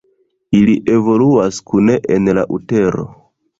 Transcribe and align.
Ili 0.59 0.73
evoluas 0.93 1.61
kune 1.73 1.99
en 2.17 2.35
la 2.41 2.49
utero. 2.59 3.09